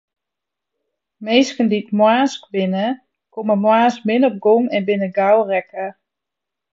[1.25, 2.87] Minsken dy't moarnsk binne,
[3.33, 5.85] komme moarns min op gong en binne gau rekke.